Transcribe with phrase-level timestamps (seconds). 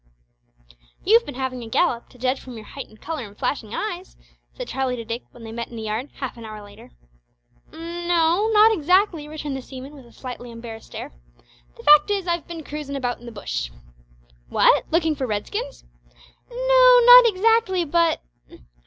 [1.03, 4.17] "You've been having a gallop, to judge from your heightened colour and flashing eyes,"
[4.51, 6.89] said Charlie to Dick when they met in the yard, half an hour later.
[7.71, 11.11] "N no not exactly," returned the seaman, with a slightly embarrassed air.
[11.77, 13.69] "The fact is I've bin cruisin' about in the bush."
[14.49, 14.85] "What!
[14.91, 15.83] lookin' for Redskins?"
[16.49, 18.57] "N no; not exactly, but" "Oh!